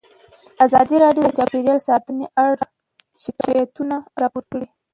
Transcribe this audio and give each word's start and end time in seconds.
ازادي 0.65 0.95
راډیو 1.03 1.23
د 1.25 1.31
چاپیریال 1.37 1.79
ساتنه 1.87 2.25
اړوند 2.43 2.73
شکایتونه 3.23 3.95
راپور 4.21 4.43
کړي. 4.51 4.67